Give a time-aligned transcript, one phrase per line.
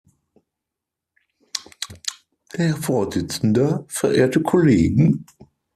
[2.55, 5.27] Herr Vorsitzender, verehrte Kollegen!